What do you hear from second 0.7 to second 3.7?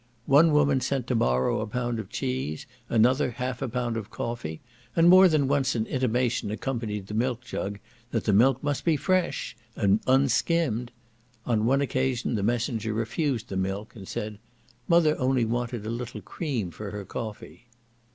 sent to borrow a pound of cheese; another half a